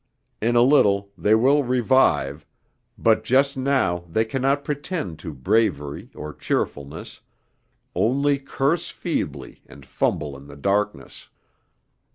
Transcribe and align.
In 0.41 0.55
a 0.55 0.63
little 0.63 1.11
they 1.15 1.35
will 1.35 1.61
revive, 1.63 2.43
but 2.97 3.23
just 3.23 3.55
now 3.55 4.03
they 4.09 4.25
cannot 4.25 4.63
pretend 4.63 5.19
to 5.19 5.31
bravery 5.31 6.09
or 6.15 6.33
cheerfulness, 6.33 7.21
only 7.93 8.39
curse 8.39 8.89
feebly 8.89 9.61
and 9.67 9.85
fumble 9.85 10.35
in 10.35 10.47
the 10.47 10.57
darkness. 10.57 11.29